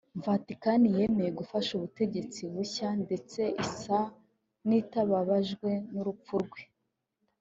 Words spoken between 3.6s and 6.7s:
isa n’itababajwe n’urupfu rwe